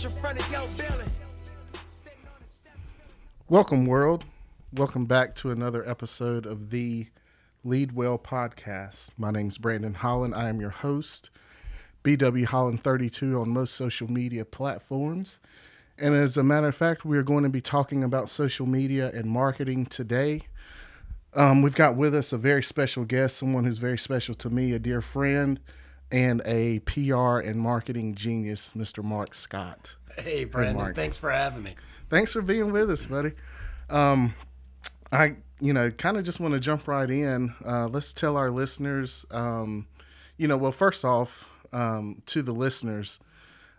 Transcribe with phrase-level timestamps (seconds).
[0.00, 0.66] switch in front of your.
[3.48, 4.24] Welcome, world.
[4.72, 7.08] Welcome back to another episode of the
[7.64, 9.08] Lead Well podcast.
[9.18, 10.34] My name's Brandon Holland.
[10.34, 11.30] I am your host,
[12.04, 15.38] BW Holland 32 on most social media platforms.
[15.98, 19.10] And as a matter of fact, we are going to be talking about social media
[19.12, 20.42] and marketing today.
[21.34, 24.72] Um, we've got with us a very special guest, someone who's very special to me,
[24.72, 25.60] a dear friend,
[26.10, 29.02] and a PR and marketing genius, Mr.
[29.02, 29.94] Mark Scott.
[30.18, 30.94] Hey, Brandon.
[30.94, 31.74] Thanks for having me.
[32.08, 33.32] Thanks for being with us, buddy.
[33.88, 34.34] Um,
[35.12, 37.54] I, you know, kind of just want to jump right in.
[37.64, 39.86] Uh, let's tell our listeners, um,
[40.36, 43.20] you know, well, first off, um, to the listeners,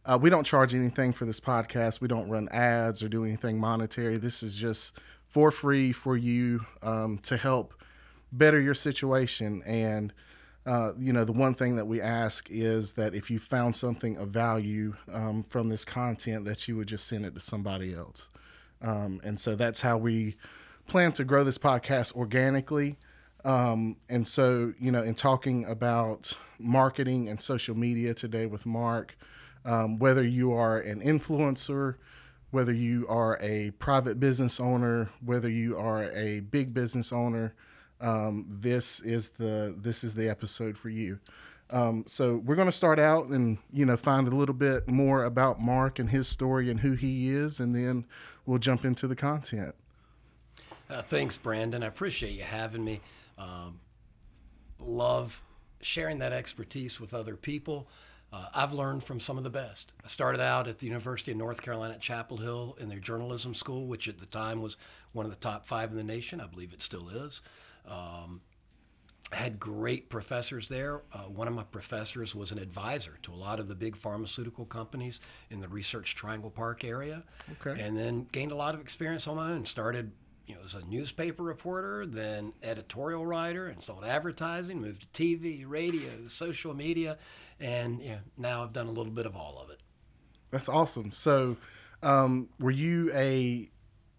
[0.05, 2.02] uh, we don't charge anything for this podcast.
[2.02, 4.17] We don't run ads or do anything monetary.
[4.17, 7.73] This is just for free for you um, to help
[8.31, 9.61] better your situation.
[9.66, 10.14] And,
[10.66, 14.17] uh, you know, the one thing that we ask is that if you found something
[14.17, 18.30] of value um, from this content, that you would just send it to somebody else.
[18.82, 20.36] Um, and so that's how we
[20.88, 22.98] plan to grow this podcast organically.
[23.44, 29.17] Um, and so, you know, in talking about marketing and social media today with Mark,
[29.66, 31.95] um, whether you are an influencer,
[32.52, 37.56] whether you are a private business owner, whether you are a big business owner,
[38.02, 41.19] um, this is the this is the episode for you.
[41.69, 45.23] Um, so we're going to start out and you know find a little bit more
[45.23, 48.05] about Mark and his story and who he is, and then
[48.45, 49.75] we'll jump into the content.
[50.89, 51.83] Uh, thanks, Brandon.
[51.83, 52.99] I appreciate you having me.
[53.38, 53.80] Um,
[54.80, 55.41] love
[55.81, 57.87] sharing that expertise with other people.
[58.33, 59.93] Uh, I've learned from some of the best.
[60.03, 63.53] I started out at the University of North Carolina at Chapel Hill in their journalism
[63.53, 64.77] school, which at the time was
[65.11, 66.39] one of the top five in the nation.
[66.39, 67.42] I believe it still is.
[67.87, 68.42] Um,
[69.31, 71.03] I had great professors there.
[71.14, 74.65] Uh, one of my professors was an advisor to a lot of the big pharmaceutical
[74.65, 77.23] companies in the Research Triangle Park area.
[77.53, 77.81] Okay.
[77.81, 79.65] And then gained a lot of experience on my own.
[79.65, 80.11] Started,
[80.47, 84.81] you know, as a newspaper reporter, then editorial writer, and sold advertising.
[84.81, 87.17] Moved to TV, radio, social media,
[87.59, 89.80] and you know, now I've done a little bit of all of it.
[90.49, 91.14] That's awesome.
[91.14, 91.55] So,
[92.03, 93.70] um, were you a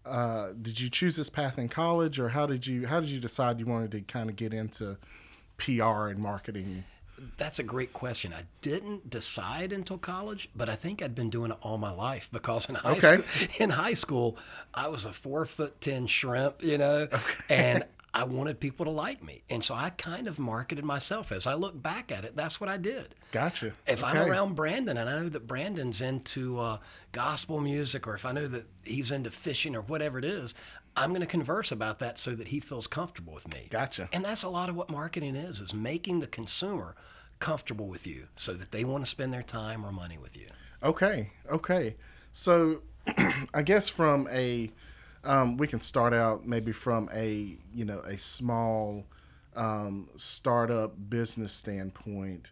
[0.05, 3.19] uh, did you choose this path in college, or how did you how did you
[3.19, 4.97] decide you wanted to kind of get into
[5.57, 6.83] PR and marketing?
[7.37, 8.33] That's a great question.
[8.33, 12.27] I didn't decide until college, but I think I'd been doing it all my life
[12.31, 13.17] because in high Okay.
[13.17, 13.25] school,
[13.59, 14.37] in high school,
[14.73, 17.07] I was a four foot ten shrimp, you know,
[17.49, 17.83] and
[18.15, 21.31] I wanted people to like me, and so I kind of marketed myself.
[21.31, 23.15] As I look back at it, that's what I did.
[23.31, 23.73] Gotcha.
[23.87, 26.77] If I'm around Brandon and I know that Brandon's into uh,
[27.11, 30.53] gospel music, or if I know that he's into fishing or whatever it is,
[30.95, 33.67] I'm going to converse about that so that he feels comfortable with me.
[33.71, 34.09] Gotcha.
[34.13, 36.95] And that's a lot of what marketing is: is making the consumer
[37.39, 40.47] comfortable with you, so that they want to spend their time or money with you.
[40.83, 41.95] Okay, okay.
[42.31, 42.81] So,
[43.53, 44.71] I guess from a,
[45.23, 49.05] um, we can start out maybe from a you know a small
[49.55, 52.51] um, startup business standpoint.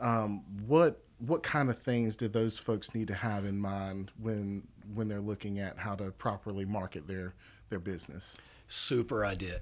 [0.00, 4.66] Um, what what kind of things do those folks need to have in mind when
[4.94, 7.34] when they're looking at how to properly market their
[7.68, 8.36] their business?
[8.68, 9.60] Super idea.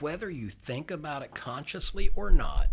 [0.00, 2.68] Whether you think about it consciously or not,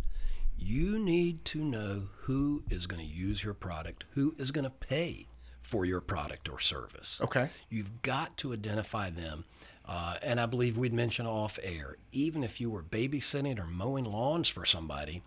[0.58, 4.70] you need to know who is going to use your product, who is going to
[4.70, 5.28] pay
[5.70, 7.22] for your product or service.
[7.22, 7.48] Okay.
[7.70, 9.46] You've got to identify them.
[9.86, 14.06] Uh, and I believe we'd mentioned off air, even if you were babysitting or mowing
[14.06, 15.22] lawns for somebody,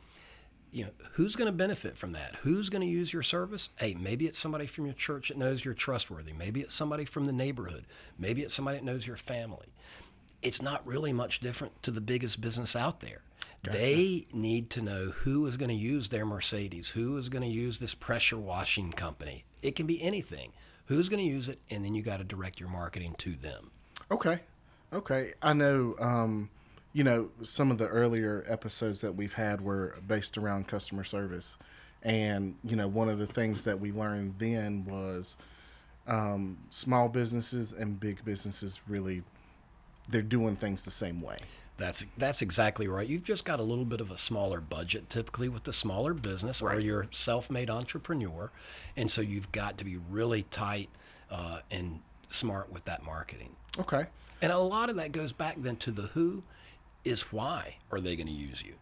[0.72, 2.34] you know, who's going to benefit from that?
[2.42, 3.68] Who's going to use your service?
[3.76, 6.32] Hey, maybe it's somebody from your church that knows you're trustworthy.
[6.32, 7.84] Maybe it's somebody from the neighborhood.
[8.18, 9.68] Maybe it's somebody that knows your family.
[10.42, 13.22] It's not really much different to the biggest business out there.
[13.62, 17.48] They need to know who is going to use their Mercedes, who is going to
[17.48, 19.44] use this pressure washing company.
[19.62, 20.52] It can be anything.
[20.86, 21.60] Who's going to use it?
[21.70, 23.70] And then you got to direct your marketing to them.
[24.10, 24.40] Okay.
[24.92, 25.34] Okay.
[25.40, 26.50] I know, um,
[26.92, 31.56] you know, some of the earlier episodes that we've had were based around customer service.
[32.02, 35.36] And, you know, one of the things that we learned then was
[36.08, 39.22] um, small businesses and big businesses really,
[40.08, 41.36] they're doing things the same way.
[41.82, 43.08] That's that's exactly right.
[43.08, 46.62] You've just got a little bit of a smaller budget typically with the smaller business
[46.62, 46.80] or Right.
[46.80, 48.52] you're self-made entrepreneur,
[48.96, 50.90] and so you've got to be really tight
[51.28, 51.98] uh, and
[52.28, 53.56] smart with that marketing.
[53.80, 54.06] Okay.
[54.40, 56.44] And a lot of that goes back then to the who
[57.04, 58.74] is why are they going to use you?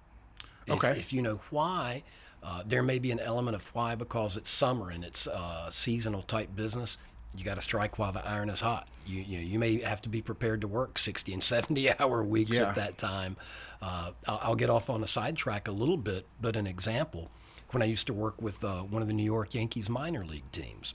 [0.67, 0.91] If, Okay.
[0.99, 2.02] If you know why,
[2.43, 6.20] uh, there may be an element of why because it's summer and it's uh, seasonal
[6.20, 6.99] type business.
[7.37, 8.88] You got to strike while the iron is hot.
[9.06, 12.23] You, you, know, you may have to be prepared to work 60 and 70 hour
[12.23, 12.69] weeks Yeah.
[12.71, 13.37] at that time.
[13.81, 17.31] Uh, I'll, I'll get off on a sidetrack a little bit, but an example
[17.71, 20.50] when I used to work with uh, one of the New York Yankees minor league
[20.50, 20.94] teams,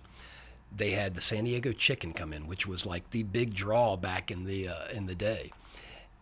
[0.75, 4.29] they had the San Diego Chicken come in, which was like the big draw back
[4.29, 5.51] in the uh, in the day.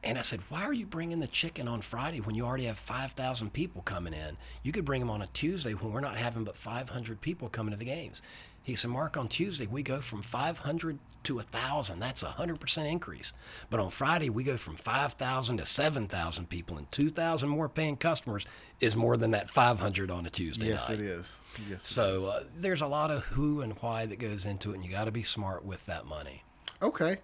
[0.04, 2.78] And I said, "Why are you bringing the chicken on Friday when you already have
[2.78, 4.38] 5,000 people coming in?
[4.62, 7.72] You could bring them on a Tuesday when we're not having but 500 people coming
[7.72, 8.22] to the games."
[8.64, 12.00] He said, "Mark, on Tuesday we go from 500 to 1,000.
[12.00, 13.32] That's a 100% increase.
[13.70, 18.46] But on Friday we go from 5,000 to 7,000 people, and 2,000 more paying customers
[18.82, 21.40] is more than that 500 on a Tuesday Yes, night." it is.
[21.60, 21.70] Yes.
[21.70, 21.82] it is.
[21.84, 24.92] So uh, there's a lot of who and why that goes into it, and you
[24.92, 26.44] got to be smart with that money.
[26.82, 27.18] Okay.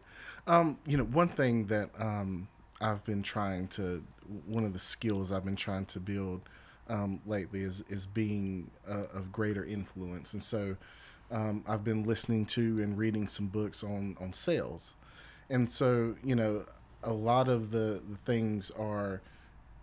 [0.47, 2.47] Um, you know, one thing that um,
[2.81, 4.03] I've been trying to,
[4.45, 6.41] one of the skills I've been trying to build
[6.87, 10.75] um, lately is is being uh, of greater influence, and so
[11.31, 14.95] um, I've been listening to and reading some books on on sales,
[15.49, 16.65] and so you know,
[17.03, 19.21] a lot of the, the things are,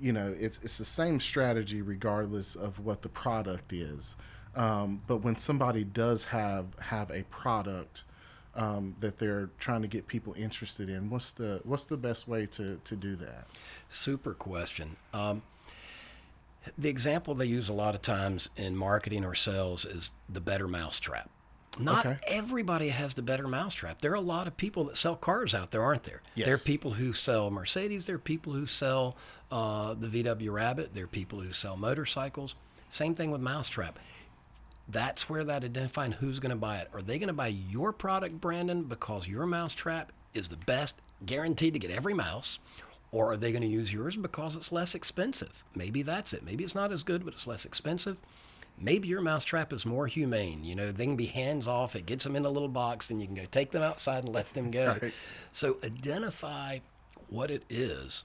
[0.01, 4.17] you know, it's it's the same strategy regardless of what the product is,
[4.55, 8.03] um, but when somebody does have have a product
[8.57, 11.11] um, that they're trying to get people interested in.
[11.11, 13.47] What's the what's the best way to to do that?
[13.91, 14.97] Super question.
[15.13, 15.43] Um,
[16.77, 20.67] the example they use a lot of times in marketing or sales is the better
[20.67, 21.31] mousetrap.
[21.79, 22.19] Not Okay.
[22.27, 24.01] everybody has the better mousetrap.
[24.01, 26.23] There are a lot of people that sell cars out there, aren't there?
[26.47, 28.07] There are people who sell Mercedes.
[28.07, 29.17] There are people who sell
[29.51, 30.95] uh, the VW Rabbit.
[30.95, 32.55] There are people who sell motorcycles.
[32.89, 33.99] Same thing with mousetrap.
[34.89, 36.89] That's where that identifying who's going to buy it.
[36.95, 40.95] Are they going to buy your product, Brandon, because your mousetrap is the best,
[41.25, 42.59] guaranteed to get every mouse?
[43.11, 45.65] Or are they going to use yours because it's less expensive?
[45.75, 46.45] Maybe that's it.
[46.45, 48.21] Maybe it's not as good, but it's less expensive.
[48.79, 50.63] Maybe your mousetrap is more humane.
[50.65, 51.97] You know, they can be hands off.
[51.97, 54.35] It gets them in a little box, and you can go take them outside and
[54.35, 54.97] let them go.
[55.03, 55.15] Right.
[55.53, 56.81] So identify
[57.29, 58.25] what it is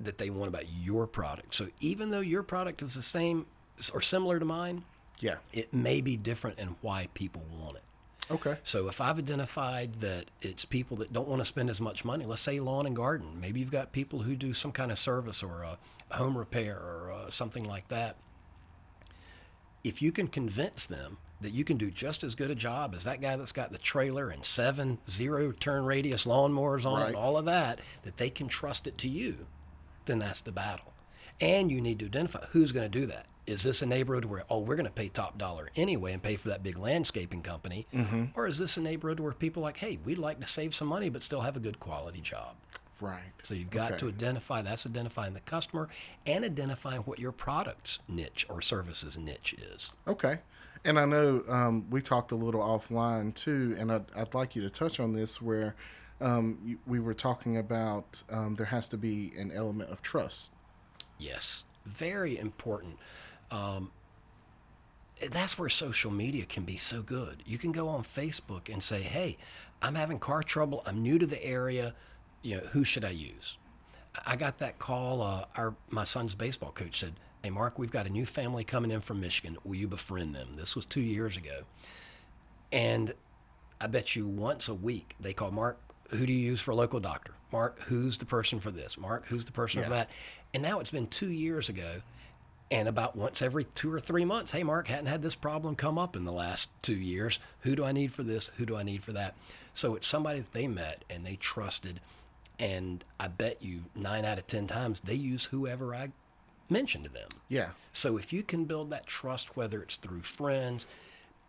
[0.00, 1.54] that they want about your product.
[1.54, 3.46] So even though your product is the same
[3.92, 4.84] or similar to mine,
[5.20, 5.36] Yeah.
[5.52, 7.82] it may be different in why people want it.
[8.30, 8.58] Okay.
[8.64, 12.24] So if I've identified that it's people that don't want to spend as much money,
[12.24, 15.42] let's say lawn and garden, maybe you've got people who do some kind of service
[15.42, 15.78] or a
[16.16, 18.16] home repair or uh, something like that.
[19.84, 23.04] If you can convince them that you can do just as good a job as
[23.04, 27.06] that guy that's got the trailer and seven zero turn radius lawnmowers on it Right.
[27.08, 29.46] and all of that, that they can trust it to you,
[30.06, 30.92] then that's the battle.
[31.40, 33.26] And you need to identify who's going to do that.
[33.46, 36.36] Is this a neighborhood where, oh, we're going to pay top dollar anyway and pay
[36.36, 37.86] for that big landscaping company?
[37.92, 38.24] Mm-hmm.
[38.34, 40.88] Or is this a neighborhood where people are like, hey, we'd like to save some
[40.88, 42.54] money but still have a good quality job?
[43.00, 43.32] Right.
[43.42, 43.98] So you've got Okay.
[44.00, 45.88] to identify that's identifying the customer
[46.26, 49.92] and identifying what your product's niche or services niche is.
[50.06, 50.38] Okay.
[50.84, 54.62] And I know um, we talked a little offline too, and I'd, I'd like you
[54.62, 55.74] to touch on this where
[56.20, 60.52] um, we were talking about um, there has to be an element of trust.
[61.18, 62.98] Yes, very important.
[63.50, 63.90] Um,
[65.30, 67.42] that's where social media can be so good.
[67.46, 69.38] You can go on Facebook and say, "Hey,
[69.80, 70.82] I'm having car trouble.
[70.86, 71.94] I'm new to the area.
[72.44, 73.56] You know, who should I use?"
[74.24, 75.22] I got that call.
[75.22, 78.92] Uh, our my son's baseball coach said, "Hey, Mark, we've got a new family coming
[78.92, 79.56] in from Michigan.
[79.64, 81.62] Will you befriend them?" This was two years ago,
[82.70, 83.14] and
[83.80, 85.80] I bet you once a week they call Mark.
[86.10, 87.32] Who do you use for a local doctor?
[87.50, 88.98] Mark, who's the person for this?
[88.98, 90.10] Mark, who's the person for that?
[90.52, 92.02] And now it's been two years ago,
[92.70, 95.98] and about once every two or three months, hey, Mark, hadn't had this problem come
[95.98, 97.38] up in the last two years.
[97.60, 98.50] Who do I need for this?
[98.58, 99.34] Who do I need for that?
[99.72, 102.00] So it's somebody that they met and they trusted,
[102.58, 106.10] and I bet you nine out of ten times they use whoever I
[106.68, 107.28] mentioned to them.
[107.48, 107.70] Yeah.
[107.92, 110.86] So if you can build that trust, whether it's through friends,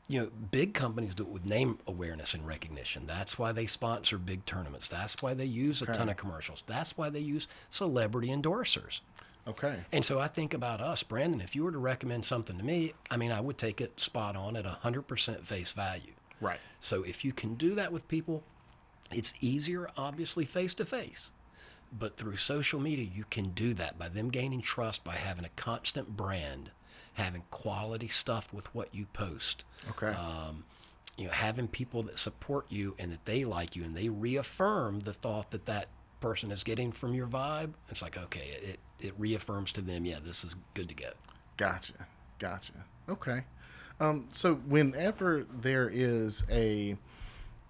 [0.08, 3.08] you know, big companies do it with name awareness and recognition.
[3.08, 4.88] That's why they sponsor big tournaments.
[4.88, 6.64] That's why they use a ton of commercials.
[6.68, 9.00] That's why they use celebrity endorsers.
[9.48, 9.78] Okay.
[9.92, 12.94] And so I think about us, Brandon, if you were to recommend something to me,
[13.12, 16.14] I mean, I would take it spot on at 100% face value.
[16.42, 16.60] Right.
[16.80, 18.44] So if you can do that with people,
[19.12, 21.32] it's easier, obviously, face to face.
[21.98, 25.50] But through social media, you can do that by them gaining trust by having a
[25.56, 26.72] constant brand,
[27.14, 29.64] having quality stuff with what you post.
[29.92, 30.08] Okay.
[30.08, 30.66] Um,
[31.18, 35.02] you know, having people that support you and that they like you and they reaffirm
[35.02, 35.88] the thought that that
[36.20, 37.74] person is getting from your vibe.
[37.90, 41.12] It's like, okay, it, it reaffirms to them, yeah, this is good to go.
[41.56, 41.94] Gotcha.
[42.40, 42.74] Gotcha.
[43.08, 43.44] Okay.
[44.00, 46.98] Um, so whenever there is a,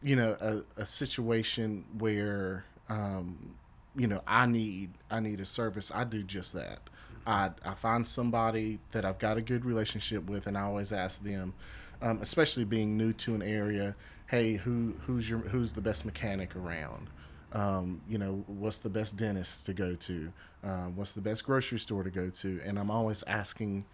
[0.06, 3.56] you know, a, a situation where, um,
[3.96, 6.80] you know, I need I need a service, I do just that.
[7.26, 11.24] I I find somebody that I've got a good relationship with, and I always ask
[11.24, 11.56] them,
[12.04, 13.96] um, especially being new to an area.
[14.28, 17.10] Hey, who who's your who's the best mechanic around?
[17.52, 20.32] Um, you know, what's the best dentist to go to?
[20.64, 22.62] Uh, what's the best grocery store to go to?
[22.64, 23.86] And I'm always asking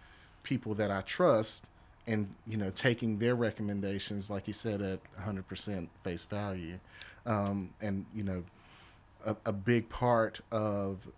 [0.42, 1.68] people that I trust
[2.06, 6.78] and you know taking their recommendations like you said at 100% face value
[7.26, 8.42] um, and you know
[9.24, 11.08] a, a big part of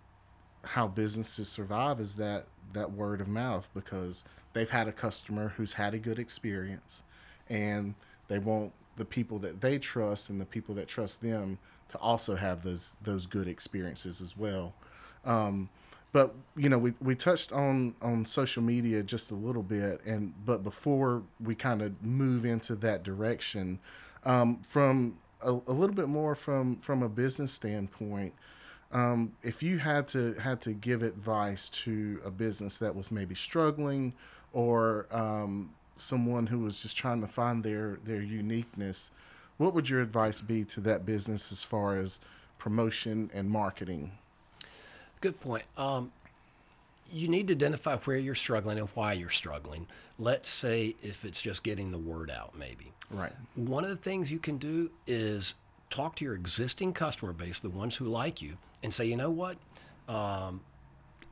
[0.63, 4.23] how businesses survive is that that word of mouth because
[4.53, 7.03] they've had a customer who's had a good experience
[7.49, 7.93] and
[8.27, 11.57] they want the people that they trust and the people that trust them
[11.89, 14.73] to also have those those good experiences as well.
[15.23, 15.69] Um,
[16.15, 20.33] but you know we, we touched on on social media just a little bit and
[20.45, 23.77] but before we kind of move into that direction
[24.23, 28.33] um, from a, a, little bit more from from a business standpoint
[28.93, 33.35] um, if you had to had to give advice to a business that was maybe
[33.35, 34.13] struggling
[34.53, 39.11] or um, someone who was just trying to find their their uniqueness
[39.57, 42.21] what would your advice be to that business as far as
[42.57, 44.13] promotion and marketing
[45.25, 45.63] Good point.
[45.75, 46.11] Um,
[47.11, 49.87] you need to identify where you're struggling and why you're struggling.
[50.19, 52.91] Let's say if it's just getting the word out, maybe.
[53.09, 53.33] Right.
[53.55, 55.55] One of the things you can do is
[55.89, 58.53] talk to your existing customer base, the ones who like you,
[58.83, 59.57] and say, you know what?
[60.07, 60.61] Um,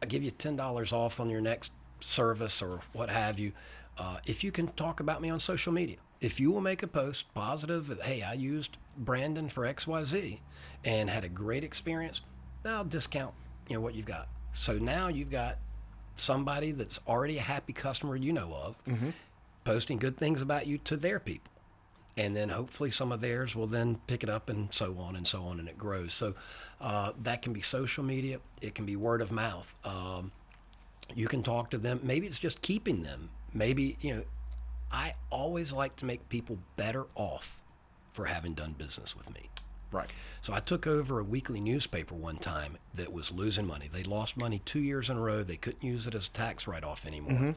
[0.01, 3.51] I give you ten dollars off on your next service or what have you.
[3.99, 6.87] Uh, if you can talk about me on social media, if you will make a
[6.87, 10.41] post positive, hey, I used Brandon for X Y Z
[10.83, 12.21] and had a great experience,
[12.65, 13.35] I'll discount
[13.73, 14.27] you know what you've got.
[14.53, 15.57] So now you've got
[16.15, 19.09] somebody that's already a happy customer you know of, mm-hmm.
[19.63, 21.51] posting good things about you to their people.
[22.15, 25.27] And then hopefully some of theirs will then pick it up and so on and
[25.27, 26.13] so on, and it grows.
[26.13, 26.35] So
[26.79, 29.73] uh, that can be social media, it can be word of mouth.
[29.83, 30.31] Um,
[31.15, 31.99] you can talk to them.
[32.03, 33.31] Maybe it's just keeping them.
[33.55, 34.23] Maybe, you know,
[34.91, 37.59] I always like to make people better off
[38.11, 39.49] for having done business with me.
[39.93, 40.11] Right.
[40.41, 43.89] So I took over a weekly newspaper one time that was losing money.
[43.91, 45.43] They lost money two years in a row.
[45.43, 47.31] They couldn't use it as a tax write off anymore.
[47.31, 47.51] Mm-hmm.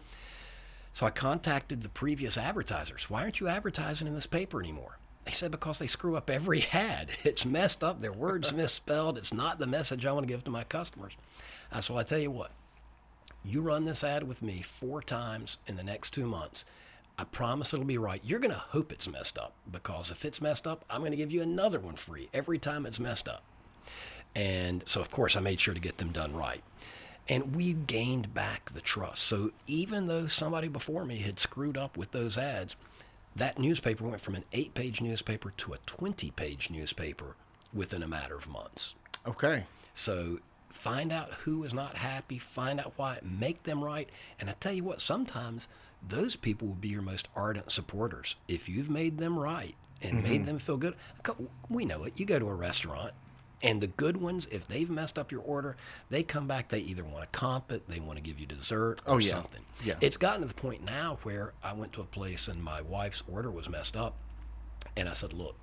[0.92, 3.10] So I contacted the previous advertisers.
[3.10, 4.98] Why aren't you advertising in this paper anymore?
[5.24, 7.08] They said because they screw up every ad.
[7.24, 8.00] It's messed up.
[8.00, 9.18] Their words misspelled.
[9.18, 11.12] It's not the message I want to give to my customers.
[11.72, 12.52] Uh, so I tell you what,
[13.44, 16.64] you run this ad with me four times in the next two months
[17.18, 18.20] I promise it'll be right.
[18.24, 21.16] You're going to hope it's messed up because if it's messed up, I'm going to
[21.16, 23.42] give you another one free every time it's messed up.
[24.34, 26.62] And so, of course, I made sure to get them done right.
[27.28, 29.22] And we gained back the trust.
[29.22, 32.76] So even though somebody before me had screwed up with those ads,
[33.34, 37.34] that newspaper went from an eight page newspaper to a 20 page newspaper
[37.72, 38.94] within a matter of months.
[39.26, 39.64] Okay.
[39.94, 40.38] So
[40.70, 44.08] find out who is not happy, find out why, make them right.
[44.38, 45.68] And I tell you what, sometimes
[46.08, 48.36] those people will be your most ardent supporters.
[48.48, 50.28] If you've made them right and mm-hmm.
[50.28, 50.94] made them feel good,
[51.68, 52.14] we know it.
[52.16, 53.12] You go to a restaurant,
[53.62, 55.76] and the good ones, if they've messed up your order,
[56.10, 56.68] they come back.
[56.68, 59.30] They either want to comp it, they want to give you dessert, or oh, yeah.
[59.30, 59.62] something.
[59.84, 59.94] Yeah.
[60.00, 63.22] It's gotten to the point now where I went to a place and my wife's
[63.30, 64.14] order was messed up,
[64.96, 65.56] and I said, "Look,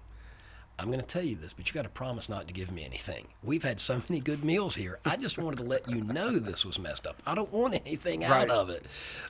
[0.79, 2.83] I'm going to tell you this, but you got to promise not to give me
[2.83, 3.27] anything.
[3.43, 4.99] We've had so many good meals here.
[5.05, 7.21] I just wanted to let you know this was messed up.
[7.25, 8.49] I don't want anything out right.
[8.49, 8.85] of it.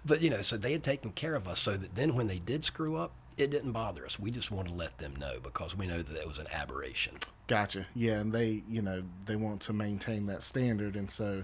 [0.06, 2.40] But, you know, so they had taken care of us so that then when they
[2.40, 4.20] did screw up, it didn't bother us.
[4.20, 7.16] We just wanted to let them know because we know that it was an aberration.
[7.48, 7.88] Gotcha.
[7.94, 8.20] Yeah.
[8.20, 10.96] And they, you know, they want to maintain that standard.
[10.96, 11.44] And so,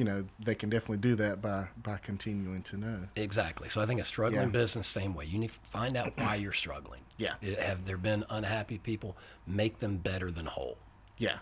[0.00, 3.00] you know they can definitely do that by by continuing to know.
[3.16, 3.68] Exactly.
[3.68, 4.60] So i think a struggling yeah.
[4.60, 5.26] business same way.
[5.26, 7.02] You need to find out why you're struggling.
[7.20, 7.34] Yeah.
[7.58, 9.14] Have there been unhappy people?
[9.46, 10.78] Make them better than whole.
[11.18, 11.40] Yeah.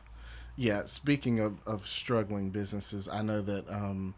[0.56, 0.86] Yeah.
[0.86, 4.16] Speaking of, of struggling businesses i know that um,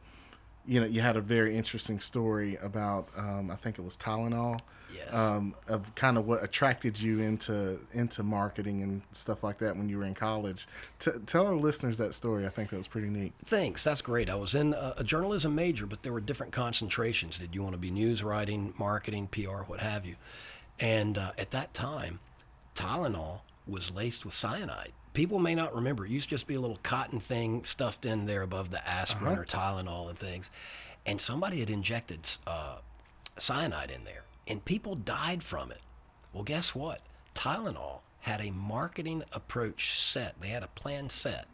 [0.66, 4.58] you know you had a very interesting story about um, i think it was tylenol
[4.94, 5.12] yes.
[5.12, 9.88] um, of kind of what attracted you into into marketing and stuff like that when
[9.88, 10.66] you were in college.
[10.98, 12.46] T- tell our listeners that story.
[12.46, 13.32] I think that was pretty neat.
[13.44, 13.84] Thanks.
[13.84, 14.28] That's great.
[14.30, 17.38] I was in a, a journalism major, but there were different concentrations.
[17.38, 20.16] Did you want to be news writing, marketing, PR, what have you?
[20.78, 22.20] And uh, at that time,
[22.74, 24.92] Tylenol was laced with cyanide.
[25.12, 26.06] People may not remember.
[26.06, 29.32] It used to just be a little cotton thing stuffed in there above the aspirin
[29.32, 29.42] uh-huh.
[29.42, 30.50] or Tylenol and things.
[31.04, 32.76] And somebody had injected uh,
[33.36, 35.80] cyanide in there and people died from it.
[36.32, 37.00] Well, guess what?
[37.34, 41.46] Tylenol had a marketing approach set, they had a plan set.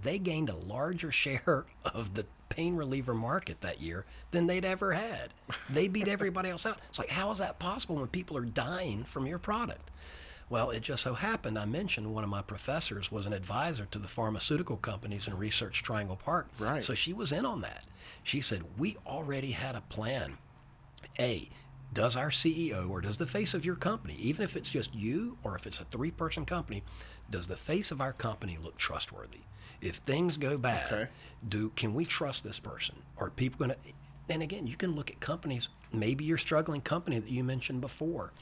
[0.00, 4.92] They gained a larger share of the pain reliever market that year than they'd ever
[4.92, 5.30] had.
[5.68, 6.78] They beat everybody else out.
[6.88, 9.90] It's like, how is that possible when people are dying from your product?
[10.48, 13.98] Well, it just so happened I mentioned one of my professors was an advisor to
[13.98, 16.48] the pharmaceutical companies in Research Triangle Park.
[16.58, 16.84] Right.
[16.84, 17.84] So she was in on that.
[18.22, 20.38] She said, We already had a plan.
[21.18, 21.48] A,
[21.92, 25.36] does our CEO or does the face of your company, even if it's just you
[25.42, 26.84] or if it's a three person company,
[27.28, 29.40] does the face of our company look trustworthy?
[29.80, 31.08] If things go bad, Okay.
[31.48, 32.96] do can we trust this person?
[33.18, 33.92] Are people going to?
[34.32, 35.68] And again, you can look at companies.
[35.92, 38.32] Maybe your struggling company that you mentioned before.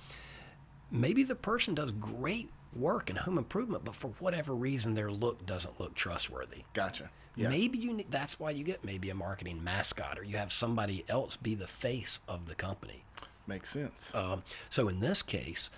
[0.91, 5.45] Maybe the person does great work in home improvement, but for whatever reason, their look
[5.47, 6.65] doesn't look trustworthy.
[6.73, 7.11] Gotcha.
[7.37, 7.49] Yeah.
[7.49, 11.05] Maybe you need, that's why you get maybe a marketing mascot or you have somebody
[11.09, 13.03] else be the face of the company.
[13.47, 14.15] Makes sense.
[14.15, 15.71] Um, so in this case,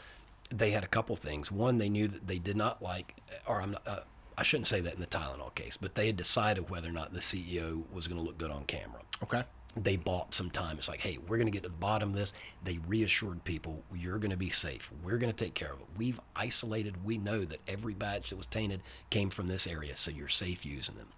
[0.50, 1.50] they had a couple things.
[1.50, 4.00] One, they knew that they did not like, or I'm not, uh,
[4.38, 7.14] I shouldn't say that in the Tylenol case, but they had decided whether or not
[7.14, 9.00] the CEO was going to look good on camera.
[9.22, 9.44] okay.
[9.76, 10.78] They bought some time.
[10.78, 12.32] It's like, hey, we're going to get to the bottom of this.
[12.64, 14.90] They reassured people, you're going to be safe.
[15.02, 15.86] We're going to take care of it.
[15.96, 17.04] We've isolated.
[17.04, 20.64] We know that every batch that was tainted came from this area, so you're safe
[20.64, 21.08] using them.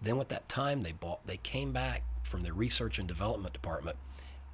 [0.00, 3.96] Then with that time they bought, they came back from their research and development department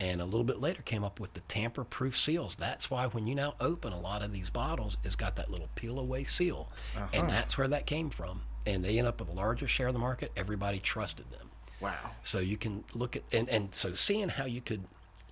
[0.03, 2.57] and a little bit later came up with the tamper proof seals.
[2.57, 5.69] That's why when you now open a lot of these bottles, it's got that little
[5.77, 6.69] peel away seal.
[7.13, 7.31] And uh-huh.
[7.31, 8.41] that's where that came from.
[8.67, 10.33] And they end up with the largest share of the market.
[10.37, 11.52] Everybody trusted them.
[11.83, 12.11] Wow.
[12.23, 14.85] So you can look at and, and so seeing how you could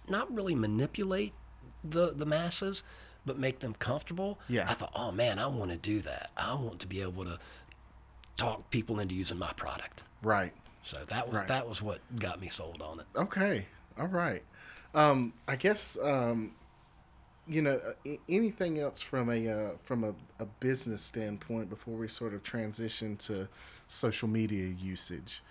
[0.08, 1.32] not really manipulate
[1.84, 2.82] the the masses,
[3.24, 4.38] but make them comfortable.
[4.48, 4.66] Yeah.
[4.68, 6.30] I thought, oh man, I want to do that.
[6.36, 7.38] I want to be able to
[8.36, 10.02] talk people into using my product.
[10.22, 10.52] Right.
[10.82, 11.48] So that was Right.
[11.48, 13.06] that was what got me sold on it.
[13.14, 13.66] Okay.
[13.98, 14.42] All right.
[14.94, 16.52] Um, I guess um,
[17.46, 22.08] you know uh, anything else from a uh, from a, a business standpoint before we
[22.08, 23.46] sort of transition to
[23.86, 25.42] social media usage.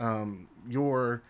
[0.00, 1.22] Um, your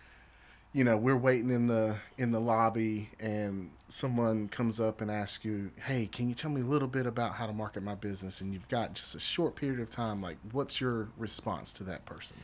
[0.72, 5.44] you know we're waiting in the in the lobby and someone comes up and asks
[5.44, 8.40] you hey can you tell me a little bit about how to market my business?
[8.40, 12.04] And you've got just a short period of time like what's your response to that
[12.04, 12.36] person?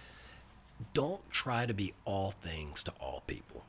[0.95, 3.65] Don't try to be all things to all people.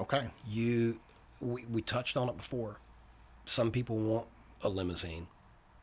[0.00, 0.28] okay.
[0.48, 0.98] You
[1.40, 2.78] we, we touched on it before.
[3.44, 4.26] Some people want
[4.62, 5.26] a limousine.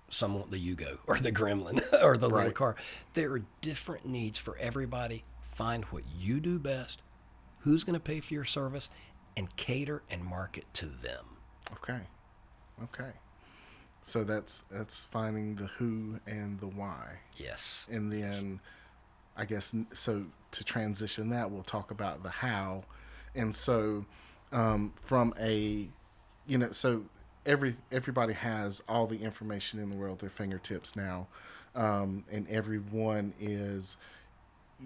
[0.10, 2.76] Some want the yugo or the gremlin or the little car.
[3.14, 5.24] There are different needs for everybody
[5.60, 7.02] find what you do best
[7.60, 8.90] who's going to pay for your service
[9.36, 11.26] and cater and market to them
[11.74, 12.00] Okay.
[12.84, 13.12] Okay.
[14.02, 17.20] So that's that's finding the who and the why.
[17.38, 18.60] yes And then
[19.38, 22.84] I guess so to transition that we'll talk about the how.
[23.36, 24.06] And so
[24.52, 25.88] um, from a
[26.48, 27.04] you know so
[27.46, 31.28] every everybody has all the information in the world at their fingertips now.
[31.76, 33.98] Um, and everyone is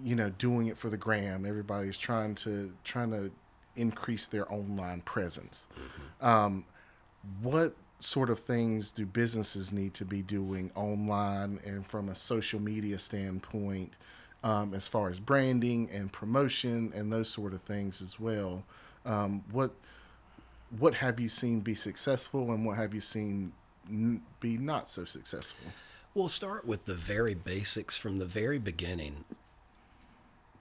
[0.02, 1.46] you know doing it for the gram.
[1.46, 3.30] Everybody's trying to trying to
[3.76, 5.66] increase their online presence.
[6.20, 6.64] Um,
[7.42, 12.60] what sort of things do businesses need to be doing online and from a social
[12.60, 13.92] media standpoint
[14.42, 18.64] um, as far as branding and promotion and those sort of things as well?
[19.06, 19.72] Um, what
[20.78, 23.52] what have you seen be successful and what have you seen
[23.88, 25.70] n- be not so successful?
[26.14, 29.24] We'll start with the very basics from the very beginning.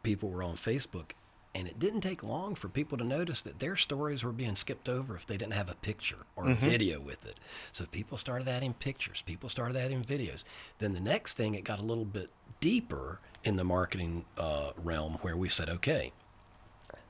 [0.04, 1.12] People were on Facebook,
[1.56, 4.90] and it didn't take long for people to notice that their stories were being skipped
[4.90, 7.40] over if they didn't have a picture or a video with it.
[7.72, 10.44] So people started adding pictures, people started adding videos.
[10.80, 15.20] Then the next thing, it got a little bit deeper in the marketing uh, realm
[15.22, 16.12] where we said, okay,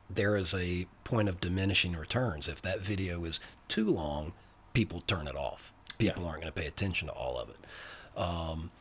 [0.09, 2.47] there is a point of diminishing returns.
[2.47, 4.33] If that video is too long,
[4.73, 5.73] people turn it off.
[5.97, 8.19] People aren't going to pay attention to all of it.
[8.19, 8.71] Um,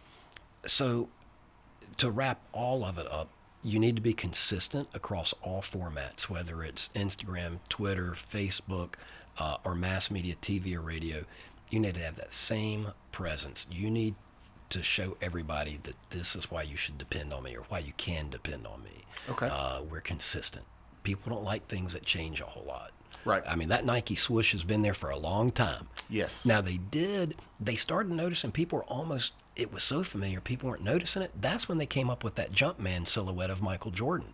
[0.66, 1.08] so,
[1.98, 3.28] to wrap all of it up,
[3.62, 8.94] you need to be consistent across all formats, whether it's Instagram, Twitter, Facebook,
[9.38, 11.24] uh, or mass media, TV or radio.
[11.70, 13.66] You need to have that same presence.
[13.70, 14.14] You need
[14.70, 17.92] to show everybody that this is why you should depend on me or why you
[17.96, 19.04] can depend on me.
[19.28, 19.48] Okay.
[19.50, 20.64] Uh, we're consistent.
[21.02, 22.90] People don't like things that change a whole lot.
[23.24, 23.42] Right.
[23.46, 25.88] I mean, that Nike swoosh has been there for a long time.
[26.10, 27.36] yes Now they did.
[27.60, 29.32] They started noticing people were almost.
[29.54, 31.30] It was so familiar, people weren't noticing it.
[31.40, 34.32] That's when they came up with that Jumpman silhouette of Michael Jordan,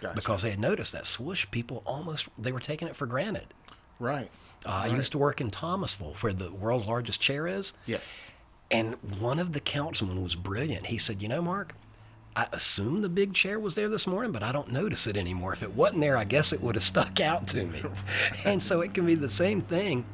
[0.00, 0.14] Gotcha.
[0.14, 1.46] because they had noticed that swoosh.
[1.50, 3.48] People almost they were taking it for granted.
[3.98, 4.30] right
[4.64, 8.30] Uh, I used to work in Thomasville, where the world's largest chair is, yes
[8.70, 10.86] and one of the councilmen was brilliant.
[10.86, 11.74] He said, "You know, Mark."
[12.36, 15.52] I assume the big chair was there this morning, but I don't notice it anymore.
[15.52, 17.82] If it wasn't there, I guess it would have stuck out to me.
[18.44, 20.04] and so it can be the same thing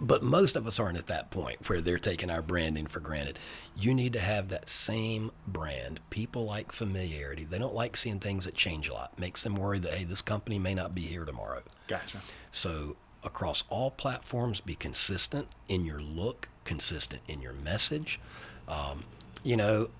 [0.00, 3.38] but most of us aren't at that point where they're taking our branding for granted.
[3.76, 6.00] You need to have that same brand.
[6.08, 7.44] People like familiarity.
[7.44, 9.18] They don't like seeing things that change a lot.
[9.18, 11.62] Makes them worry that hey, this company may not be here tomorrow.
[11.86, 18.18] gotcha So across all platforms, be consistent in your look, consistent in your message.
[18.66, 19.04] Um,
[19.42, 19.90] you know,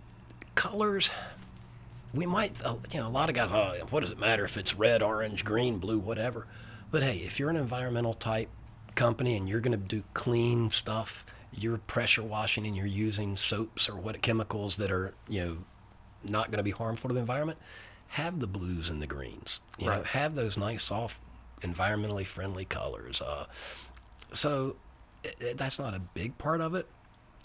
[0.60, 1.10] colors.
[2.12, 3.50] We might, uh, you know, a lot of guys.
[3.52, 6.46] Oh, what does it matter if it's red, orange, green, blue, whatever?
[6.90, 8.48] But hey, if you're an environmental type,
[8.96, 13.88] company and you're going to do clean stuff, you're pressure washing and you're using soaps
[13.88, 15.56] or what chemicals that are, you know,
[16.28, 17.58] not going to be harmful to the environment,
[18.08, 19.60] have the blues and the greens.
[19.78, 21.18] You know, have those nice, soft,
[21.62, 23.22] environmentally friendly colors.
[23.22, 23.46] Uh,
[24.32, 24.76] so
[25.24, 26.86] i i- that's not a big part of it,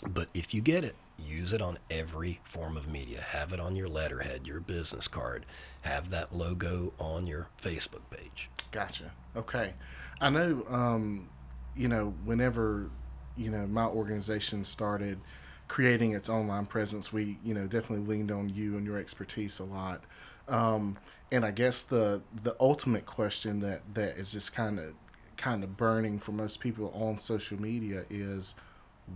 [0.08, 3.22] but if you get it, use it on every form of media.
[3.22, 5.46] Have it on your letterhead, your business card.
[5.82, 8.50] Have that logo on your Facebook page.
[8.72, 9.12] Gotcha.
[9.36, 9.74] Okay.
[10.22, 11.30] I know, um,
[11.76, 12.90] you know, whenever,
[13.38, 15.20] you know, my organization started
[15.68, 19.64] creating its online presence, we, you know, definitely leaned on you and your expertise a
[19.64, 20.04] lot.
[20.48, 20.98] Um,
[21.32, 24.94] and I guess the the ultimate question that that is just kind of
[25.38, 28.56] kind of burning for most people on social media is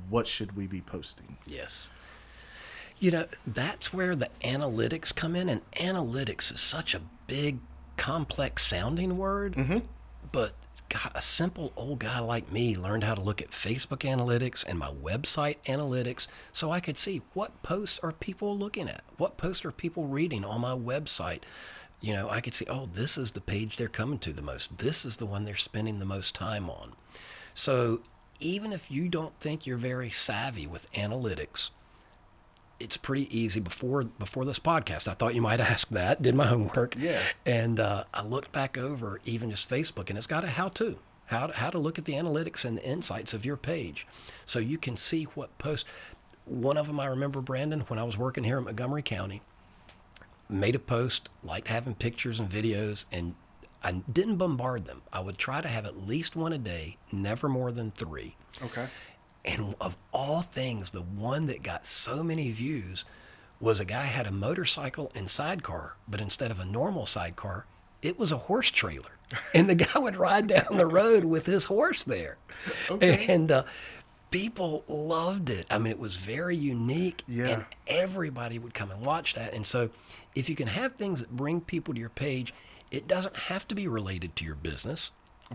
[0.10, 1.38] what should we be posting?
[1.45, 1.91] Yes.
[2.97, 7.60] You know, that's where the analytics come in, and analytics is such a big,
[7.97, 9.56] complex sounding word.
[9.56, 9.80] Mm-hmm.
[10.32, 10.54] But
[10.89, 14.80] God, a simple old guy like me learned how to look at Facebook analytics and
[14.80, 19.63] my website analytics so I could see what posts are people looking at, what posts
[19.63, 21.41] are people reading on my website.
[22.02, 24.80] You know, I could see, oh, this is the page they're coming to the most.
[24.80, 26.93] This is the one they're spending the most time on.
[27.54, 28.02] So
[28.39, 31.69] even if you don't think you're very savvy with analytics,
[32.80, 35.08] it's pretty easy before before this podcast.
[35.08, 36.21] I thought you might ask that.
[36.21, 36.95] Did my homework.
[36.97, 37.21] Yeah.
[37.45, 40.97] And uh, I looked back over even just Facebook, and it's got a how-to
[41.28, 44.08] how to, how to look at the analytics and the insights of your page,
[44.45, 45.88] so you can see what posts.
[46.45, 49.43] One of them I remember, Brandon, when I was working here in Montgomery County,
[50.49, 53.36] made a post, liked having pictures and videos, and
[53.83, 55.01] I didn't bombard them.
[55.11, 58.35] I would try to have at least one a day, never more than three.
[58.61, 58.87] Okay.
[59.45, 63.05] And of all things, the one that got so many views
[63.59, 67.65] was a guy had a motorcycle and sidecar, but instead of a normal sidecar,
[68.01, 69.11] it was a horse trailer.
[69.53, 72.37] And the guy would ride down the road with his horse there.
[72.89, 73.27] Okay.
[73.29, 73.63] And uh,
[74.31, 75.67] people loved it.
[75.69, 77.23] I mean, it was very unique.
[77.27, 77.47] Yeah.
[77.47, 79.53] And everybody would come and watch that.
[79.53, 79.91] And so,
[80.33, 82.53] if you can have things that bring people to your page,
[82.91, 85.12] it doesn't have to be related to your business.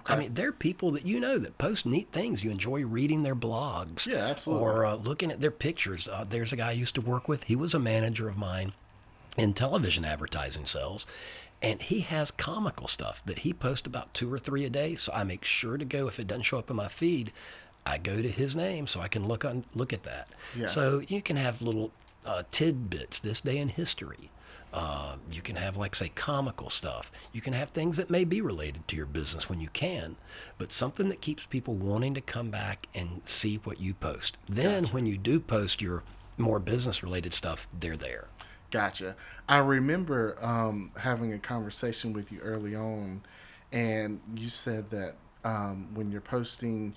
[0.07, 2.43] I mean, there are people that you know that post neat things.
[2.43, 4.07] You enjoy reading their blogs.
[4.07, 4.67] Yeah, absolutely.
[4.67, 6.09] Or uh, looking at their pictures.
[6.09, 7.45] Uh, there's a guy I used to work with.
[7.45, 8.73] He was a manager of mine
[9.37, 11.07] in television advertising sales.
[11.63, 14.97] And he has comical stuff that he posts about two or three a day.
[14.97, 17.33] So I make sure to go, if it doesn't show up in my feed,
[17.87, 20.29] I go to his name so I can look on look at that.
[20.57, 20.67] Yeah.
[20.67, 21.93] So you can have little
[22.27, 24.31] uh, tidbits, this day in history.
[24.75, 27.13] Uh, you can have, like, say, comical stuff.
[27.33, 30.17] You can have things that may be related to your business when you can,
[30.59, 34.37] but something that keeps people wanting to come back and see what you post.
[34.49, 36.03] Then, when you do post your
[36.37, 38.27] more business related stuff, they're there.
[38.73, 39.15] Gotcha.
[39.49, 43.23] I remember um, having a conversation with you early on,
[43.71, 46.97] and you said that um, when you're posting,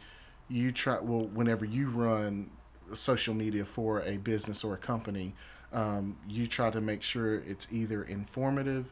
[0.50, 2.50] you try well whenever you run
[2.94, 5.36] social media for a business or a company,
[5.74, 8.86] um, you try to make sure it's either informative,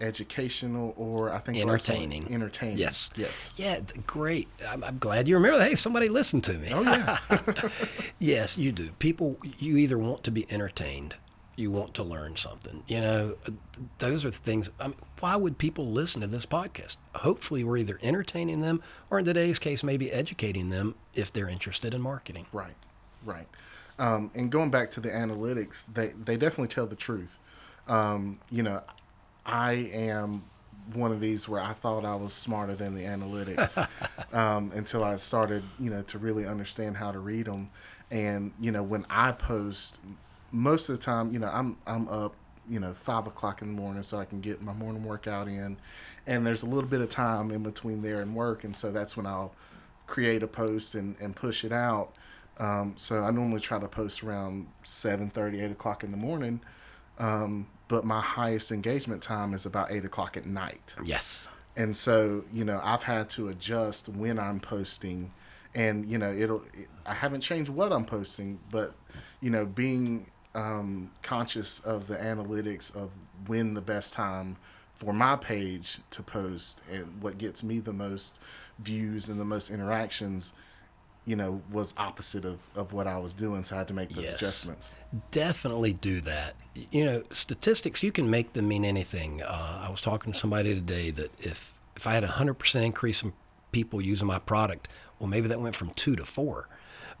[0.00, 2.32] educational, or I think Entertaining.
[2.32, 2.76] Entertaining.
[2.76, 3.10] Yes.
[3.16, 3.54] Yes.
[3.56, 4.48] Yeah, great.
[4.68, 5.68] I'm, I'm glad you remember that.
[5.70, 6.70] Hey, somebody listened to me.
[6.72, 7.18] Oh yeah.
[8.20, 8.90] Yes, you do.
[8.98, 11.14] People, you either want to be entertained,
[11.56, 12.82] you want to learn something.
[12.88, 13.50] You know, uh,
[13.98, 14.70] those are the things.
[14.80, 16.96] I mean, why would people listen to this podcast?
[17.16, 21.94] Hopefully, we're either entertaining them or, in today's case, maybe educating them if they're interested
[21.94, 22.46] in marketing.
[22.52, 22.74] Right,
[23.24, 23.48] right.
[23.98, 27.38] Um, and going back to the analytics, they, they definitely tell the truth.
[27.88, 28.82] Um, you know,
[29.44, 30.44] I am
[30.94, 33.86] one of these where I thought I was smarter than the analytics
[34.32, 37.70] um, until I started, you know, to really understand how to read them.
[38.10, 40.00] And you know, when I post,
[40.50, 42.34] most of the time, you know, I'm I'm up,
[42.68, 45.76] you know, five o'clock in the morning so I can get my morning workout in,
[46.26, 49.16] and there's a little bit of time in between there and work, and so that's
[49.16, 49.52] when I'll
[50.06, 52.12] create a post and, and push it out.
[52.58, 56.60] Um, so I normally try to post around 7.30, 8 o'clock in the morning.
[57.18, 60.94] Um, but my highest engagement time is about 8 o'clock at night.
[61.04, 61.48] Yes.
[61.76, 65.32] And so, you know, I've had to adjust when I'm posting.
[65.74, 68.94] And, you know, it'll, it, I haven't changed what I'm posting, but,
[69.40, 73.10] you know, being um, conscious of the analytics of
[73.46, 74.56] when the best time
[74.94, 78.38] for my page to post and what gets me the most
[78.80, 80.52] views and the most interactions,
[81.28, 83.62] you know, was opposite of, of what I was doing.
[83.62, 84.34] So I had to make those Yes.
[84.36, 84.94] adjustments.
[85.30, 86.54] Definitely do that.
[86.90, 89.42] You know, statistics you can make them mean anything.
[89.42, 92.86] Uh, I was talking to somebody today that if if I had a hundred percent
[92.86, 93.34] increase in
[93.72, 94.88] people using my product,
[95.18, 96.68] well, maybe that went from two to four.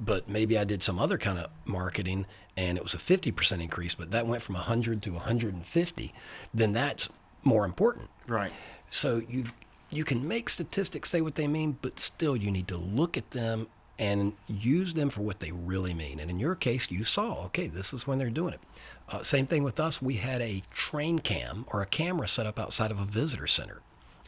[0.00, 2.24] But maybe I did some other kind of marketing
[2.56, 5.66] and it was a fifty percent increase, but that went from hundred to hundred and
[5.66, 6.14] fifty.
[6.54, 7.10] Then that's
[7.44, 8.08] more important.
[8.26, 8.52] Right.
[8.88, 9.52] So you've
[9.90, 13.32] you can make statistics say what they mean, but still you need to look at
[13.32, 13.66] them
[13.98, 16.20] and use them for what they really mean.
[16.20, 18.60] And in your case, you saw, okay, this is when they're doing it.
[19.08, 20.00] Uh, same thing with us.
[20.00, 23.80] We had a train cam or a camera set up outside of a visitor center.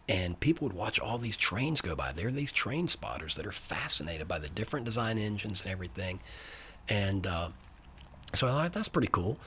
[0.09, 2.11] And people would watch all these trains go by.
[2.11, 6.19] There are these train spotters that are fascinated by the different design engines and everything.
[6.89, 7.51] And uh,
[8.35, 9.39] so I thought, that's pretty cool.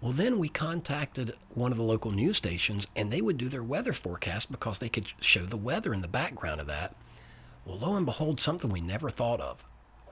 [0.00, 3.64] Well, then we contacted one of the local news stations, and they would do their
[3.64, 6.94] weather forecast because they could show the weather in the background of that.
[7.68, 9.62] Well, lo and behold, something we never thought of.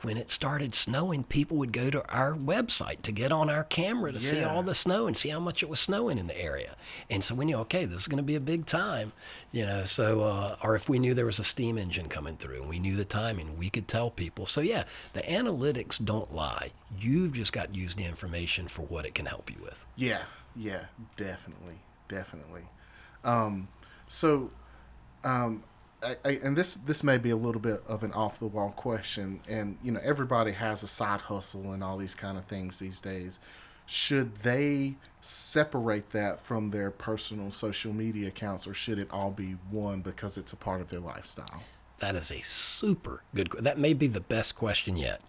[0.02, 4.12] When it started snowing, people would go to our website to get on our camera
[4.12, 6.76] to see all the snow and see how much it was snowing in the area.
[7.08, 9.12] And so we knew, okay, this is going to be a big time,
[9.52, 9.84] you know.
[9.84, 12.78] So, uh, or if we knew there was a steam engine coming through and we
[12.78, 14.44] knew the timing, we could tell people.
[14.44, 16.72] So, yeah, the analytics don't lie.
[16.98, 19.82] You've just got to use the information for what it can help you with.
[19.96, 20.84] Yeah, yeah,
[21.16, 22.64] definitely, definitely.
[23.24, 23.68] Um,
[24.08, 24.50] so,
[25.24, 25.64] um,
[26.06, 28.70] I, I, and this this may be a little bit of an off the wall
[28.70, 32.78] question, and you know everybody has a side hustle and all these kind of things
[32.78, 33.38] these days.
[33.86, 39.56] Should they separate that from their personal social media accounts, or should it all be
[39.70, 41.62] one because it's a part of their lifestyle?
[41.98, 43.50] That is a super good.
[43.60, 45.20] That may be the best question yet.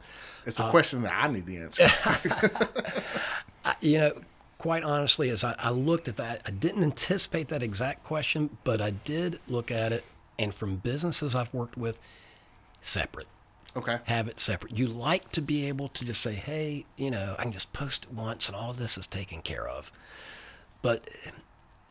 [0.45, 1.87] It's a uh, question that I need the answer.
[3.81, 4.21] You know,
[4.57, 8.81] quite honestly, as I, I looked at that, I didn't anticipate that exact question, but
[8.81, 10.03] I did look at it,
[10.39, 11.99] and from businesses I've worked with,
[12.81, 13.27] separate.
[13.75, 13.99] okay.
[14.05, 14.77] Have it separate.
[14.77, 18.05] You like to be able to just say, hey, you know, I can just post
[18.05, 19.91] it once and all of this is taken care of.
[20.81, 21.07] But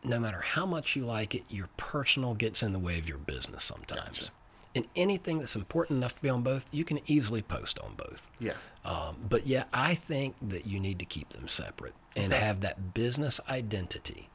[0.05, 3.19] no matter how much you like it, your personal gets in the way of your
[3.19, 4.19] business sometimes.
[4.19, 4.31] Gotcha.
[4.75, 8.31] And anything that's important enough to be on both, you can easily post on both.
[8.39, 8.53] Yeah.
[8.85, 12.95] Um, but yeah, I think that you need to keep them separate and have that
[12.95, 14.29] business identity.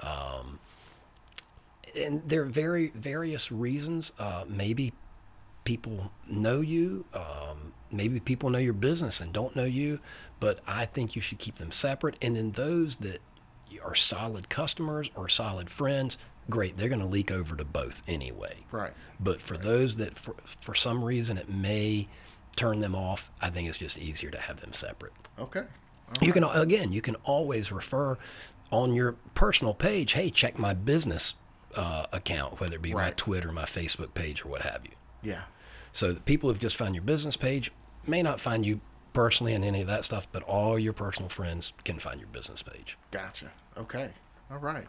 [0.00, 0.60] Um,
[1.96, 4.12] and there are very various reasons.
[4.18, 4.92] Uh, maybe
[5.64, 7.04] people know you.
[7.14, 10.00] Um, maybe people know your business and don't know you.
[10.40, 12.16] But I think you should keep them separate.
[12.20, 13.18] And then those that
[13.84, 16.18] are solid customers or solid friends,
[16.50, 16.76] great.
[16.76, 18.58] They're going to leak over to both anyway.
[18.70, 18.92] Right.
[19.18, 22.08] But for those that, for, for some reason, it may
[22.56, 25.12] turn them off, I think it's just easier to have them separate.
[25.38, 25.64] Okay.
[26.20, 28.18] You can, again, you can always refer
[28.70, 31.34] on your personal page, hey, check my business
[31.76, 33.16] uh, account, whether it be my Right.
[33.16, 34.92] Twitter, my Facebook page, or what have you.
[35.22, 35.42] Yeah.
[35.92, 37.70] So the people who've just found your business page
[38.06, 38.80] may not find you
[39.12, 42.62] personally in any of that stuff, but all your personal friends can find your business
[42.62, 42.96] page.
[43.10, 43.50] Gotcha.
[43.76, 44.10] Okay.
[44.50, 44.88] All right.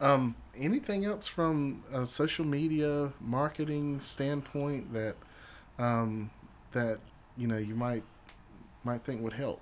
[0.00, 5.14] Um, anything else from a social media marketing standpoint that
[5.78, 6.30] um,
[6.72, 6.98] that
[7.36, 8.02] you know you might
[8.82, 9.60] might think would help?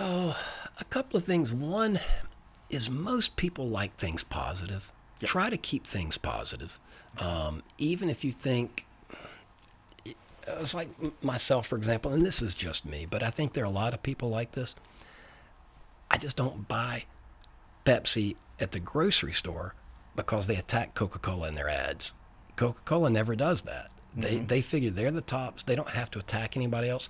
[0.00, 0.36] Oh,
[0.80, 1.52] a couple of things.
[1.52, 2.00] One
[2.70, 4.92] is most people like things positive.
[5.20, 5.28] Yeah.
[5.28, 6.78] Try to keep things positive.
[7.18, 8.86] Um, even if you think,
[10.46, 10.88] it's like
[11.22, 13.94] myself, for example, and this is just me, but I think there are a lot
[13.94, 14.74] of people like this.
[16.10, 17.04] I just don't buy
[17.84, 19.74] Pepsi at the grocery store
[20.16, 22.14] because they attack Coca Cola in their ads.
[22.56, 23.90] Coca Cola never does that.
[24.16, 25.64] They, they figure they're the tops.
[25.64, 27.08] They don't have to attack anybody else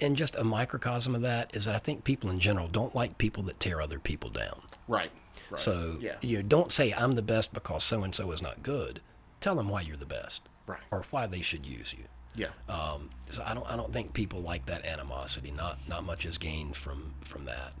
[0.00, 3.18] and just a microcosm of that is that I think people in general don't like
[3.18, 4.62] people that tear other people down.
[4.88, 5.10] Right.
[5.50, 5.60] right.
[5.60, 6.16] So yeah.
[6.20, 9.00] you know, don't say I'm the best because so and so is not good.
[9.40, 10.80] Tell them why you're the best, Right.
[10.90, 12.04] or why they should use you.
[12.34, 12.48] Yeah.
[12.68, 15.50] Um, so I don't I don't think people like that animosity.
[15.50, 17.72] Not not much is gained from from that.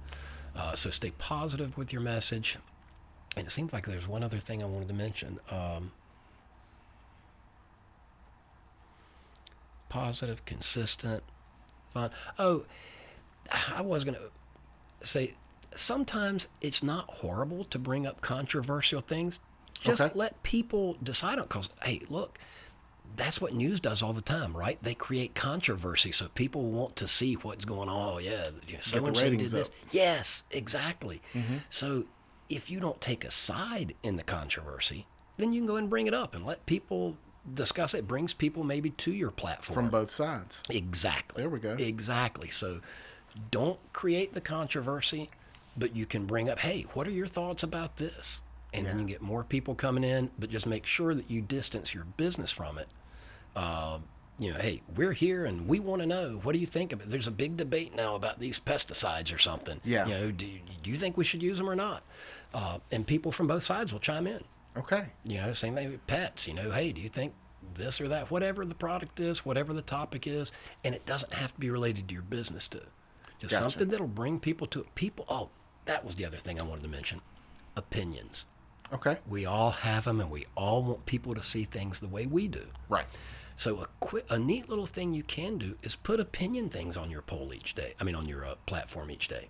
[0.56, 2.58] Uh, so stay positive with your message.
[3.36, 5.38] And it seems like there's one other thing I wanted to mention.
[5.50, 5.92] Um,
[9.88, 11.22] positive, consistent,
[11.92, 12.10] fun.
[12.38, 12.64] Oh,
[13.74, 15.34] I was going to say
[15.74, 19.40] sometimes it's not horrible to bring up controversial things.
[19.80, 20.12] Just Okay.
[20.14, 22.38] let people decide on because hey, look,
[23.16, 24.78] that's what news does all the time, right?
[24.82, 28.14] They create controversy so people want to see what's going on.
[28.14, 28.50] Oh yeah,
[28.80, 29.68] so and so did this.
[29.68, 29.74] up.
[29.90, 31.22] Yes, exactly.
[31.70, 32.04] So
[32.48, 35.06] if you don't take a side in the controversy,
[35.38, 37.16] then you can go and bring it up and let people
[37.54, 38.06] discuss it.
[38.06, 39.74] Brings people maybe to your platform.
[39.74, 40.62] From both sides.
[40.70, 41.42] Exactly.
[41.42, 41.72] There we go.
[41.72, 42.50] Exactly.
[42.50, 42.80] So
[43.50, 45.30] don't create the controversy,
[45.76, 48.42] but you can bring up, hey, what are your thoughts about this?
[48.72, 51.92] And then you get more people coming in, but just make sure that you distance
[51.92, 52.86] your business from it.
[53.56, 54.04] Um,
[54.38, 57.00] you know, hey, we're here and we want to know what do you think of
[57.00, 57.10] it?
[57.10, 59.80] There's a big debate now about these pesticides or something.
[59.84, 60.06] Yeah.
[60.06, 60.46] You know, do,
[60.82, 62.04] do you think we should use them or not?
[62.54, 64.44] Uh, and people from both sides will chime in.
[64.76, 65.06] Okay.
[65.24, 66.46] You know, same thing with pets.
[66.46, 67.34] You know, hey, do you think
[67.74, 68.30] this or that?
[68.30, 70.52] Whatever the product is, whatever the topic is,
[70.84, 72.80] and it doesn't have to be related to your business too.
[73.38, 73.70] Just Gotcha.
[73.70, 74.94] something that'll bring people to it.
[74.94, 75.24] people.
[75.28, 75.48] Oh,
[75.86, 77.20] that was the other thing I wanted to mention.
[77.76, 78.46] Opinions.
[78.92, 79.18] Okay.
[79.28, 82.48] We all have them, and we all want people to see things the way we
[82.48, 82.66] do.
[82.88, 83.06] Right.
[83.56, 87.10] So a quick, a neat little thing you can do is put opinion things on
[87.10, 87.94] your poll each day.
[88.00, 89.48] I mean, on your uh, platform each day.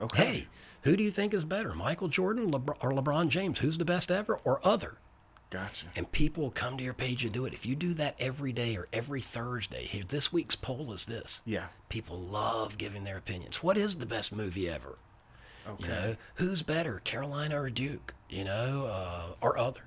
[0.00, 0.24] Okay.
[0.24, 0.46] Hey,
[0.84, 3.58] who do you think is better, Michael Jordan Lebr- or LeBron James?
[3.58, 4.98] Who's the best ever, or other?
[5.50, 5.86] Gotcha.
[5.96, 7.52] And people will come to your page and do it.
[7.52, 11.42] If you do that every day or every Thursday, here this week's poll is this.
[11.44, 11.66] Yeah.
[11.88, 13.62] People love giving their opinions.
[13.62, 14.98] What is the best movie ever?
[15.66, 15.84] Okay.
[15.84, 18.14] You know, who's better, Carolina or Duke?
[18.28, 19.82] You know, uh, or other.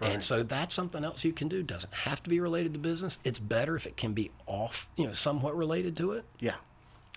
[0.00, 0.12] Right.
[0.12, 1.62] And so that's something else you can do.
[1.62, 3.18] Doesn't have to be related to business.
[3.22, 6.24] It's better if it can be off, you know, somewhat related to it.
[6.40, 6.54] Yeah.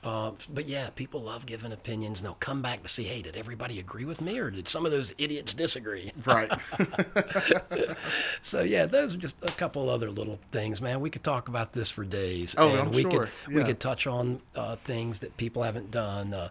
[0.03, 3.37] Uh, but yeah, people love giving opinions, and they'll come back to see, hey, did
[3.37, 6.11] everybody agree with me, or did some of those idiots disagree?
[6.25, 6.51] Right.
[8.41, 10.99] So yeah, those are just a couple other little things, man.
[10.99, 12.55] We could talk about this for days.
[12.57, 13.29] Oh, and I'm we sure.
[13.45, 16.33] Could, We could touch on uh, things that people haven't done.
[16.33, 16.49] Uh,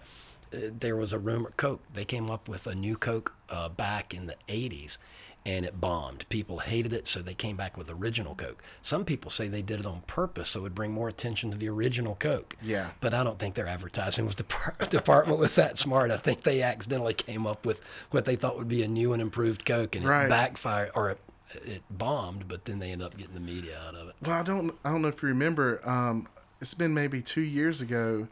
[0.52, 1.80] uh, there was a rumor, Coke.
[1.92, 4.98] They came up with a new Coke uh, back in the '80s,
[5.44, 6.24] and it bombed.
[6.28, 8.62] People hated it, so they came back with original Coke.
[8.80, 11.56] Some people say they did it on purpose so it would bring more attention to
[11.58, 12.56] the original Coke.
[12.62, 12.90] Yeah.
[13.00, 16.10] But I don't think their advertising was depart- department was that smart.
[16.10, 17.80] I think they accidentally came up with
[18.12, 20.26] what they thought would be a new and improved Coke, and Right.
[20.26, 21.18] it backfired or it,
[21.64, 22.46] it bombed.
[22.46, 24.14] But then they ended up getting the media out of it.
[24.22, 24.74] Well, I don't.
[24.84, 25.80] I don't know if you remember.
[25.88, 26.28] Um,
[26.60, 28.28] it's been maybe two years ago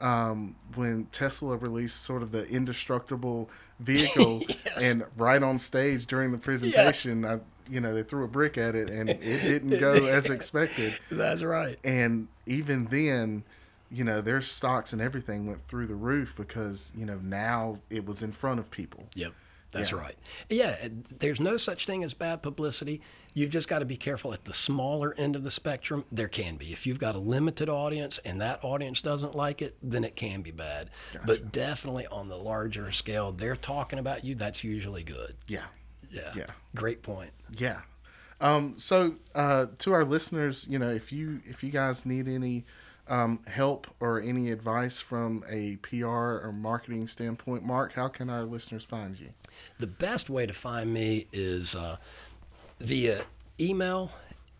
[0.00, 4.42] um, when Tesla released sort of the indestructible vehicle,
[4.80, 8.74] and right on stage during the presentation, I, you know, they threw a brick at
[8.74, 10.98] it, and it didn't go as expected.
[11.10, 11.78] That's right.
[11.84, 13.44] And even then,
[13.90, 18.06] you know, their stocks and everything went through the roof because you know now it
[18.06, 19.06] was in front of people.
[19.14, 19.32] Yep.
[19.72, 19.98] That's Yeah.
[19.98, 20.16] right.
[20.48, 23.00] Yeah, there's no such thing as bad publicity.
[23.34, 26.04] You've just got to be careful at the smaller end of the spectrum.
[26.10, 26.72] There can be.
[26.72, 30.42] If you've got a limited audience and that audience doesn't like it, then it can
[30.42, 30.90] be bad.
[31.24, 34.34] But definitely on the larger scale, they're talking about you.
[34.34, 35.36] That's usually good.
[35.46, 35.66] Yeah.
[36.10, 36.32] Yeah.
[36.34, 36.46] Yeah.
[36.74, 37.30] Great point.
[37.56, 37.82] Yeah.
[38.40, 42.64] Um, so uh, to our listeners, you know, if you if you guys need any
[43.10, 48.44] um, help or any advice from a PR or marketing standpoint, Mark, how can our
[48.44, 49.30] listeners find you?
[49.78, 51.96] The best way to find me is uh,
[52.78, 53.24] via
[53.58, 54.12] email.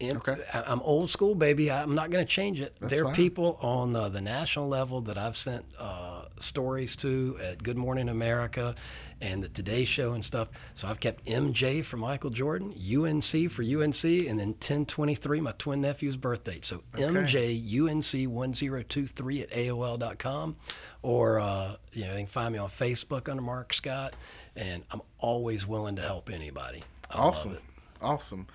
[0.03, 0.37] Okay.
[0.53, 1.71] I'm old school, baby.
[1.71, 2.75] I'm not going to change it.
[2.81, 3.15] That's there are fine.
[3.15, 8.09] people on uh, the national level that I've sent uh, stories to at Good Morning
[8.09, 8.75] America
[9.21, 10.49] and the Today Show and stuff.
[10.75, 15.83] So I've kept MJ for Michael Jordan, UNC for UNC, and then 1023, my twin
[15.83, 16.61] nephew's birthday.
[16.63, 20.57] So MJUNC1023 at AOL.com.
[21.03, 24.17] Or, uh, you know, they can find me on Facebook under Mark Scott.
[24.57, 26.83] And I'm always willing to help anybody.
[27.11, 27.59] I awesome.
[28.01, 28.47] Awesome.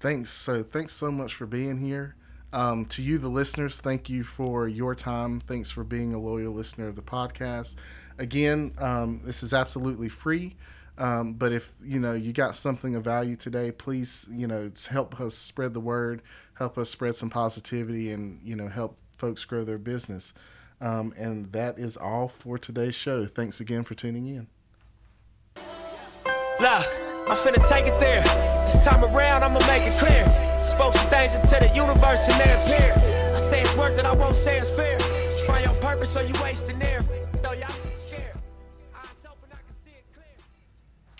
[0.00, 0.30] Thanks.
[0.30, 2.16] So thanks so much for being here.
[2.52, 5.38] Um, to you, the listeners, thank you for your time.
[5.40, 7.76] Thanks for being a loyal listener of the podcast.
[8.18, 10.56] Again, um, this is absolutely free.
[10.98, 15.18] Um, but if you know you got something of value today, please you know help
[15.20, 16.20] us spread the word,
[16.54, 20.34] help us spread some positivity, and you know help folks grow their business.
[20.80, 23.26] Um, and that is all for today's show.
[23.26, 24.46] Thanks again for tuning in.
[26.58, 28.22] Look, I'm finna take it there.
[28.60, 30.28] This time around, I'ma make it clear.
[30.62, 32.92] Spoke some things into the universe and they appear.
[33.34, 34.98] I say it's worth it, I won't say it's fair.
[35.46, 37.02] Find your purpose or you wasting your